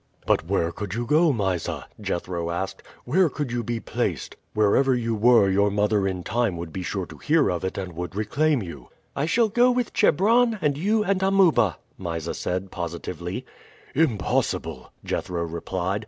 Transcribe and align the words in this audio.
"But 0.25 0.47
where 0.47 0.71
could 0.71 0.95
you 0.95 1.05
go, 1.05 1.31
Mysa?" 1.31 1.85
Jethro 2.01 2.49
asked. 2.49 2.81
"Where 3.05 3.29
could 3.29 3.51
you 3.51 3.61
be 3.63 3.79
placed? 3.79 4.35
Wherever 4.55 4.95
you 4.95 5.13
were 5.13 5.47
your 5.47 5.69
mother 5.69 6.07
in 6.07 6.23
time 6.23 6.57
would 6.57 6.73
be 6.73 6.81
sure 6.81 7.05
to 7.05 7.19
hear 7.19 7.51
of 7.51 7.63
it 7.63 7.77
and 7.77 7.93
would 7.93 8.15
reclaim 8.15 8.63
you." 8.63 8.87
"I 9.15 9.27
shall 9.27 9.47
go 9.47 9.69
with 9.69 9.93
Chebron, 9.93 10.57
and 10.59 10.75
you, 10.75 11.03
and 11.03 11.21
Amuba," 11.21 11.77
Mysa 11.99 12.33
said 12.33 12.71
positively. 12.71 13.45
"Impossible!" 13.93 14.91
Jethro 15.05 15.43
replied. 15.43 15.99